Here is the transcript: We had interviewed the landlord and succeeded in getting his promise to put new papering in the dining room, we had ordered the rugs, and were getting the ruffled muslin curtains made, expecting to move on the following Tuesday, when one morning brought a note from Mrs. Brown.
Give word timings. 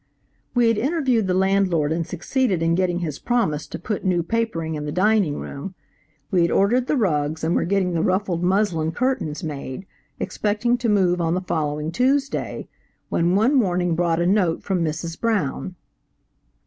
We 0.55 0.67
had 0.67 0.79
interviewed 0.79 1.27
the 1.27 1.35
landlord 1.35 1.91
and 1.91 2.07
succeeded 2.07 2.63
in 2.63 2.73
getting 2.73 3.01
his 3.01 3.19
promise 3.19 3.67
to 3.67 3.77
put 3.77 4.03
new 4.03 4.23
papering 4.23 4.73
in 4.73 4.85
the 4.85 4.91
dining 4.91 5.37
room, 5.39 5.75
we 6.31 6.41
had 6.41 6.49
ordered 6.49 6.87
the 6.87 6.97
rugs, 6.97 7.43
and 7.43 7.53
were 7.55 7.65
getting 7.65 7.93
the 7.93 8.01
ruffled 8.01 8.41
muslin 8.41 8.93
curtains 8.93 9.43
made, 9.43 9.85
expecting 10.19 10.75
to 10.79 10.89
move 10.89 11.21
on 11.21 11.35
the 11.35 11.41
following 11.41 11.91
Tuesday, 11.91 12.67
when 13.09 13.35
one 13.35 13.53
morning 13.53 13.93
brought 13.95 14.19
a 14.19 14.25
note 14.25 14.63
from 14.63 14.83
Mrs. 14.83 15.19
Brown. 15.21 15.75